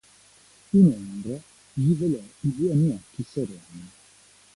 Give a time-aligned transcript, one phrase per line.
[0.73, 1.35] Un'ombra
[1.73, 3.91] gli velò i buoni occhi sereni.